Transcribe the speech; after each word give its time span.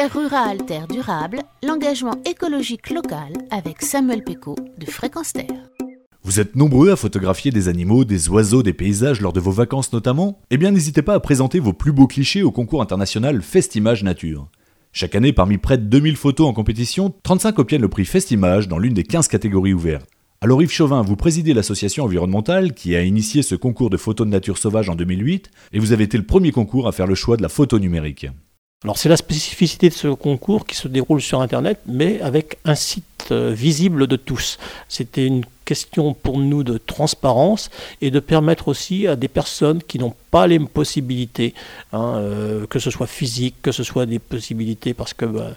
Terre 0.00 0.14
rurale, 0.14 0.64
terre 0.64 0.88
durable, 0.88 1.40
l'engagement 1.62 2.14
écologique 2.24 2.88
local 2.88 3.34
avec 3.50 3.82
Samuel 3.82 4.24
Péco 4.24 4.56
de 4.78 4.86
Fréquence 4.86 5.34
Terre. 5.34 5.68
Vous 6.22 6.40
êtes 6.40 6.56
nombreux 6.56 6.90
à 6.90 6.96
photographier 6.96 7.50
des 7.50 7.68
animaux, 7.68 8.06
des 8.06 8.30
oiseaux, 8.30 8.62
des 8.62 8.72
paysages 8.72 9.20
lors 9.20 9.34
de 9.34 9.40
vos 9.40 9.50
vacances 9.50 9.92
notamment? 9.92 10.40
Eh 10.48 10.56
bien 10.56 10.70
n'hésitez 10.70 11.02
pas 11.02 11.12
à 11.12 11.20
présenter 11.20 11.60
vos 11.60 11.74
plus 11.74 11.92
beaux 11.92 12.06
clichés 12.06 12.42
au 12.42 12.50
concours 12.50 12.80
international 12.80 13.42
Festimage 13.42 14.02
Nature. 14.02 14.48
Chaque 14.94 15.14
année, 15.14 15.34
parmi 15.34 15.58
près 15.58 15.76
de 15.76 15.84
2000 15.84 16.16
photos 16.16 16.48
en 16.48 16.54
compétition, 16.54 17.12
35 17.22 17.58
obtiennent 17.58 17.82
le 17.82 17.88
prix 17.88 18.06
Festimage 18.06 18.68
dans 18.68 18.78
l'une 18.78 18.94
des 18.94 19.04
15 19.04 19.28
catégories 19.28 19.74
ouvertes. 19.74 20.08
Alors 20.40 20.62
Yves 20.62 20.72
Chauvin, 20.72 21.02
vous 21.02 21.16
présidez 21.16 21.52
l'association 21.52 22.04
environnementale 22.04 22.72
qui 22.72 22.96
a 22.96 23.02
initié 23.02 23.42
ce 23.42 23.54
concours 23.54 23.90
de 23.90 23.98
photos 23.98 24.26
de 24.26 24.32
nature 24.32 24.56
sauvage 24.56 24.88
en 24.88 24.94
2008 24.94 25.50
et 25.74 25.78
vous 25.78 25.92
avez 25.92 26.04
été 26.04 26.16
le 26.16 26.24
premier 26.24 26.52
concours 26.52 26.88
à 26.88 26.92
faire 26.92 27.06
le 27.06 27.14
choix 27.14 27.36
de 27.36 27.42
la 27.42 27.50
photo 27.50 27.78
numérique. 27.78 28.28
Alors 28.82 28.96
c'est 28.96 29.10
la 29.10 29.18
spécificité 29.18 29.90
de 29.90 29.94
ce 29.94 30.08
concours 30.08 30.64
qui 30.64 30.74
se 30.74 30.88
déroule 30.88 31.20
sur 31.20 31.42
Internet, 31.42 31.80
mais 31.86 32.20
avec 32.22 32.56
un 32.64 32.74
site 32.74 33.04
euh, 33.32 33.52
visible 33.52 34.06
de 34.06 34.16
tous. 34.16 34.58
C'était 34.88 35.26
une 35.26 35.44
question 35.70 36.14
pour 36.14 36.36
nous 36.38 36.64
de 36.64 36.78
transparence 36.78 37.70
et 38.00 38.10
de 38.10 38.18
permettre 38.18 38.66
aussi 38.66 39.06
à 39.06 39.14
des 39.14 39.28
personnes 39.28 39.80
qui 39.84 40.00
n'ont 40.00 40.14
pas 40.32 40.48
les 40.48 40.58
possibilités, 40.58 41.54
hein, 41.92 42.14
euh, 42.16 42.66
que 42.66 42.80
ce 42.80 42.90
soit 42.90 43.06
physique, 43.06 43.54
que 43.62 43.70
ce 43.70 43.84
soit 43.84 44.04
des 44.04 44.18
possibilités 44.18 44.94
parce 44.94 45.14
qu'elles 45.14 45.28
bah, 45.28 45.52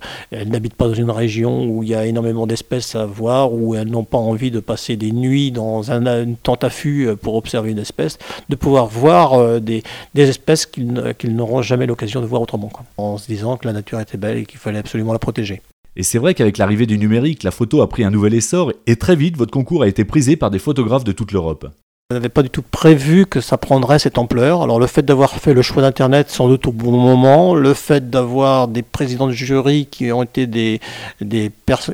n'habitent 0.46 0.76
pas 0.76 0.88
dans 0.88 0.94
une 0.94 1.10
région 1.10 1.66
où 1.66 1.82
il 1.82 1.90
y 1.90 1.96
a 1.96 2.06
énormément 2.06 2.46
d'espèces 2.46 2.94
à 2.94 3.08
voir, 3.08 3.54
où 3.54 3.74
elles 3.74 3.88
n'ont 3.88 4.04
pas 4.04 4.20
envie 4.20 4.52
de 4.52 4.60
passer 4.60 4.98
des 4.98 5.12
nuits 5.12 5.52
dans 5.52 5.92
un, 5.92 6.06
une 6.24 6.38
tente 6.38 6.64
à 6.64 6.70
fût 6.70 7.08
euh, 7.08 7.16
pour 7.16 7.34
observer 7.34 7.72
une 7.72 7.80
espèce, 7.80 8.20
de 8.50 8.56
pouvoir 8.56 8.86
voir 8.86 9.60
des, 9.62 9.82
espèces 10.14 10.68
qu'ils 10.68 11.36
n'auront 11.36 11.64
jamais 11.64 11.88
l'occasion 11.88 12.22
de 12.22 12.28
voir 12.28 12.44
autrement, 12.44 12.72
en 12.98 13.18
se 13.18 13.26
disant 13.26 13.58
que 13.58 13.66
la 13.66 13.74
nature 13.74 14.00
était 14.00 14.18
belle 14.18 14.38
et 14.38 14.46
qu'il 14.46 14.60
fallait 14.60 14.78
absolument 14.78 15.14
la 15.14 15.20
protéger. 15.20 15.64
Et 15.96 16.04
c'est 16.04 16.18
vrai 16.18 16.34
qu'avec 16.34 16.58
l'arrivée 16.58 16.88
du 16.88 16.98
numérique, 16.98 17.44
la 17.44 17.52
photo 17.52 17.82
a 17.82 17.90
pris 17.90 18.04
un 18.04 18.10
nouvel 18.10 18.34
essor 18.34 18.74
et 18.88 18.96
très 18.96 19.16
vite 19.16 19.38
votre 19.38 19.52
concours 19.52 19.84
a 19.84 19.88
été 19.88 20.06
prisé 20.06 20.36
par 20.36 20.50
des 20.50 20.60
photographes 20.60 21.04
de 21.04 21.12
toute 21.12 21.32
l'Europe. 21.32 21.68
N'avait 22.14 22.30
pas 22.30 22.44
du 22.44 22.50
tout 22.50 22.62
prévu 22.62 23.26
que 23.26 23.42
ça 23.42 23.58
prendrait 23.58 24.00
cette 24.00 24.18
ampleur. 24.18 24.62
Alors 24.62 24.80
le 24.80 24.88
fait 24.88 25.04
d'avoir 25.04 25.32
fait 25.32 25.54
le 25.54 25.62
choix 25.62 25.82
d'Internet 25.82 26.30
sans 26.30 26.48
doute 26.48 26.68
au 26.68 26.72
bon 26.72 26.92
moment, 26.92 27.56
le 27.56 27.74
fait 27.74 28.10
d'avoir 28.10 28.68
des 28.68 28.84
présidents 28.84 29.28
de 29.28 29.32
jury 29.32 29.88
qui 29.90 30.12
ont 30.12 30.24
été 30.24 30.48
des, 30.48 30.80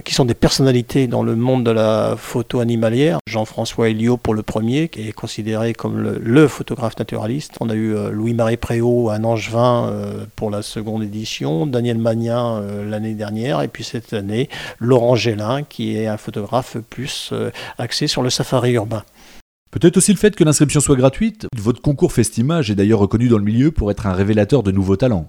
sont 0.10 0.26
des 0.26 0.34
personnalités 0.34 1.08
dans 1.08 1.24
le 1.24 1.36
monde 1.36 1.64
de 1.64 1.72
la 1.72 2.16
photo 2.18 2.60
animalière, 2.60 3.20
Jean-François 3.28 3.90
Elio 3.90 4.18
pour 4.18 4.34
le 4.34 4.44
premier, 4.44 4.90
qui 4.90 5.08
est 5.08 5.12
considéré 5.14 5.74
comme 5.74 6.00
le, 6.02 6.48
photographe 6.48 6.98
naturaliste. 6.98 7.56
On 7.62 7.70
a 7.70 7.76
eu 7.76 7.96
euh, 7.96 8.12
Louis-Marie 8.12 8.58
Préau 8.58 9.10
à 9.10 9.20
Nangevin 9.20 9.88
euh, 9.88 10.26
pour 10.36 10.50
la 10.50 10.62
seconde 10.62 11.04
édition, 11.04 11.66
Daniel 11.66 11.98
Magnin 11.98 12.58
euh, 12.58 12.90
l'année 12.90 13.14
dernière, 13.14 13.62
et 13.62 13.68
puis 13.68 13.84
cette 13.84 14.14
année, 14.14 14.50
Laurent 14.80 15.16
Gélin, 15.16 15.64
qui 15.64 15.96
est 15.96 16.08
un 16.08 16.18
photographe 16.18 16.78
plus 16.90 17.34
axé 17.78 18.08
sur 18.08 18.22
le 18.22 18.30
safari 18.30 18.74
urbain. 18.74 19.04
Peut-être 19.72 19.98
aussi 19.98 20.12
le 20.12 20.18
fait 20.18 20.36
que 20.36 20.44
l'inscription 20.44 20.80
soit 20.80 20.96
gratuite. 20.96 21.48
Votre 21.56 21.82
concours 21.82 22.12
Festimage 22.12 22.72
est 22.72 22.76
d'ailleurs 22.76 23.00
reconnu 23.00 23.28
dans 23.28 23.38
le 23.38 23.44
milieu 23.44 23.72
pour 23.72 23.92
être 23.92 24.08
un 24.08 24.14
révélateur 24.14 24.64
de 24.64 24.72
nouveaux 24.72 24.96
talents. 24.96 25.28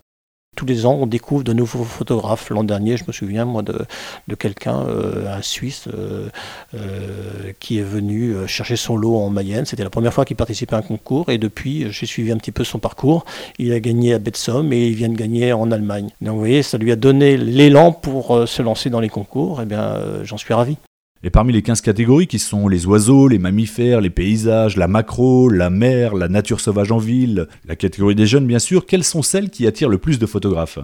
Tous 0.56 0.66
les 0.66 0.84
ans, 0.84 0.98
on 1.00 1.06
découvre 1.06 1.44
de 1.44 1.52
nouveaux 1.52 1.84
photographes. 1.84 2.50
L'an 2.50 2.64
dernier, 2.64 2.96
je 2.96 3.04
me 3.06 3.12
souviens, 3.12 3.44
moi, 3.44 3.62
de, 3.62 4.34
quelqu'un, 4.34 4.80
euh, 4.80 5.36
un 5.36 5.42
Suisse, 5.42 5.88
euh, 5.94 6.28
euh, 6.74 7.52
qui 7.60 7.78
est 7.78 7.84
venu 7.84 8.34
chercher 8.46 8.76
son 8.76 8.96
lot 8.96 9.16
en 9.16 9.30
Mayenne. 9.30 9.64
C'était 9.64 9.84
la 9.84 9.90
première 9.90 10.12
fois 10.12 10.24
qu'il 10.24 10.36
participait 10.36 10.74
à 10.74 10.78
un 10.78 10.82
concours. 10.82 11.30
Et 11.30 11.38
depuis, 11.38 11.92
j'ai 11.92 12.06
suivi 12.06 12.32
un 12.32 12.36
petit 12.36 12.50
peu 12.50 12.64
son 12.64 12.78
parcours. 12.78 13.24
Il 13.58 13.72
a 13.72 13.80
gagné 13.80 14.14
à 14.14 14.18
Betsom 14.18 14.72
et 14.72 14.88
il 14.88 14.94
vient 14.94 15.08
de 15.08 15.16
gagner 15.16 15.52
en 15.52 15.70
Allemagne. 15.70 16.08
Donc, 16.20 16.34
vous 16.34 16.40
voyez, 16.40 16.62
ça 16.62 16.78
lui 16.78 16.90
a 16.90 16.96
donné 16.96 17.36
l'élan 17.36 17.92
pour 17.92 18.48
se 18.48 18.62
lancer 18.62 18.90
dans 18.90 19.00
les 19.00 19.10
concours. 19.10 19.60
Eh 19.62 19.66
bien, 19.66 20.00
j'en 20.24 20.36
suis 20.36 20.52
ravi. 20.52 20.76
Et 21.22 21.28
parmi 21.28 21.52
les 21.52 21.60
15 21.60 21.82
catégories 21.82 22.26
qui 22.26 22.38
sont 22.38 22.66
les 22.66 22.86
oiseaux, 22.86 23.28
les 23.28 23.38
mammifères, 23.38 24.00
les 24.00 24.08
paysages, 24.08 24.78
la 24.78 24.88
macro, 24.88 25.50
la 25.50 25.68
mer, 25.68 26.14
la 26.14 26.28
nature 26.28 26.60
sauvage 26.60 26.90
en 26.92 26.96
ville, 26.96 27.46
la 27.66 27.76
catégorie 27.76 28.14
des 28.14 28.26
jeunes 28.26 28.46
bien 28.46 28.58
sûr, 28.58 28.86
quelles 28.86 29.04
sont 29.04 29.22
celles 29.22 29.50
qui 29.50 29.66
attirent 29.66 29.90
le 29.90 29.98
plus 29.98 30.18
de 30.18 30.24
photographes? 30.24 30.78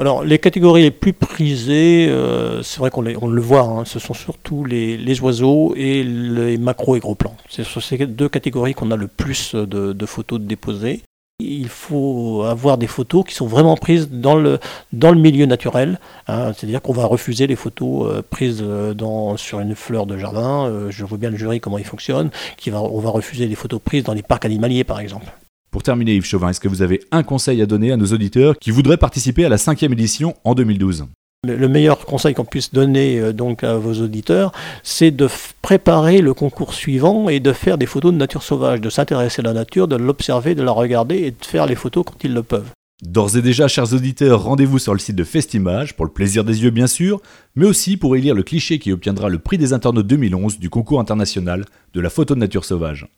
Alors, 0.00 0.24
les 0.24 0.40
catégories 0.40 0.82
les 0.82 0.90
plus 0.90 1.12
prisées, 1.12 2.08
euh, 2.08 2.60
c'est 2.62 2.80
vrai 2.80 2.90
qu'on 2.90 3.02
le 3.02 3.40
voit, 3.40 3.60
hein, 3.60 3.84
ce 3.84 4.00
sont 4.00 4.14
surtout 4.14 4.64
les, 4.64 5.20
oiseaux 5.20 5.74
et 5.76 6.02
les 6.02 6.58
macro 6.58 6.96
et 6.96 7.00
gros 7.00 7.14
plans. 7.14 7.36
C'est 7.48 7.62
sur 7.62 7.82
ces 7.82 7.98
deux 8.06 8.28
catégories 8.28 8.74
qu'on 8.74 8.90
a 8.90 8.96
le 8.96 9.06
plus 9.06 9.54
de, 9.54 9.92
de 9.92 10.06
photos 10.06 10.40
déposées 10.40 11.02
il 11.42 11.68
faut 11.68 12.42
avoir 12.42 12.78
des 12.78 12.86
photos 12.86 13.24
qui 13.24 13.34
sont 13.34 13.46
vraiment 13.46 13.76
prises 13.76 14.08
dans 14.10 14.36
le, 14.36 14.58
milieu 14.92 15.46
naturel. 15.46 15.98
Hein. 16.28 16.52
C'est-à-dire 16.52 16.82
qu'on 16.82 16.92
va 16.92 17.06
refuser 17.06 17.46
les 17.46 17.56
photos 17.56 18.10
euh, 18.10 18.22
prises 18.22 18.62
euh, 18.62 18.94
sur 19.36 19.60
une 19.60 19.74
fleur 19.74 20.06
de 20.06 20.16
jardin. 20.16 20.66
Euh, 20.66 20.90
je 20.90 21.04
vois 21.04 21.18
bien 21.18 21.30
le 21.30 21.36
jury 21.36 21.60
comment 21.60 21.78
il 21.78 21.84
fonctionne. 21.84 22.30
On 22.72 23.00
va 23.00 23.10
refuser 23.10 23.46
les 23.46 23.54
photos 23.54 23.80
prises 23.80 24.04
dans 24.04 24.14
les 24.14 24.22
parcs 24.22 24.44
animaliers, 24.44 24.84
par 24.84 25.00
exemple. 25.00 25.26
Pour 25.70 25.82
terminer, 25.82 26.14
Yves 26.16 26.26
Chauvin, 26.26 26.50
est-ce 26.50 26.60
que 26.60 26.68
vous 26.68 26.82
avez 26.82 27.00
un 27.10 27.22
conseil 27.22 27.62
à 27.62 27.66
donner 27.66 27.92
à 27.92 27.96
nos 27.96 28.06
auditeurs 28.06 28.58
qui 28.58 28.70
voudraient 28.70 28.98
participer 28.98 29.44
à 29.44 29.48
la 29.48 29.58
cinquième 29.58 29.92
édition 29.92 30.34
en 30.44 30.54
2012 30.54 31.06
le 31.44 31.66
meilleur 31.66 32.06
conseil 32.06 32.34
qu'on 32.34 32.44
puisse 32.44 32.72
donner 32.72 33.18
euh, 33.18 33.32
donc 33.32 33.64
à 33.64 33.76
vos 33.76 33.94
auditeurs, 33.94 34.52
c'est 34.84 35.10
de 35.10 35.28
préparer 35.60 36.20
le 36.20 36.34
concours 36.34 36.72
suivant 36.72 37.28
et 37.28 37.40
de 37.40 37.52
faire 37.52 37.78
des 37.78 37.86
photos 37.86 38.12
de 38.12 38.16
nature 38.16 38.44
sauvage, 38.44 38.80
de 38.80 38.88
s'intéresser 38.88 39.40
à 39.40 39.46
la 39.46 39.52
nature, 39.52 39.88
de 39.88 39.96
l'observer, 39.96 40.54
de 40.54 40.62
la 40.62 40.70
regarder 40.70 41.16
et 41.16 41.30
de 41.32 41.44
faire 41.44 41.66
les 41.66 41.74
photos 41.74 42.04
quand 42.06 42.22
ils 42.22 42.32
le 42.32 42.44
peuvent. 42.44 42.70
D'ores 43.04 43.36
et 43.36 43.42
déjà, 43.42 43.66
chers 43.66 43.92
auditeurs, 43.92 44.44
rendez-vous 44.44 44.78
sur 44.78 44.92
le 44.92 45.00
site 45.00 45.16
de 45.16 45.24
Festimage, 45.24 45.96
pour 45.96 46.04
le 46.04 46.12
plaisir 46.12 46.44
des 46.44 46.62
yeux 46.62 46.70
bien 46.70 46.86
sûr, 46.86 47.20
mais 47.56 47.66
aussi 47.66 47.96
pour 47.96 48.14
élire 48.14 48.36
le 48.36 48.44
cliché 48.44 48.78
qui 48.78 48.92
obtiendra 48.92 49.28
le 49.28 49.40
prix 49.40 49.58
des 49.58 49.72
internautes 49.72 50.06
2011 50.06 50.60
du 50.60 50.70
concours 50.70 51.00
international 51.00 51.64
de 51.92 52.00
la 52.00 52.10
photo 52.10 52.36
de 52.36 52.40
nature 52.40 52.64
sauvage. 52.64 53.08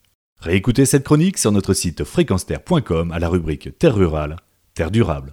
Réécoutez 0.40 0.86
cette 0.86 1.04
chronique 1.04 1.36
sur 1.36 1.52
notre 1.52 1.74
site 1.74 2.04
fréquenceterre.com 2.04 3.12
à 3.12 3.18
la 3.18 3.28
rubrique 3.28 3.76
Terre 3.78 3.96
rurale, 3.96 4.36
Terre 4.72 4.90
durable. 4.90 5.32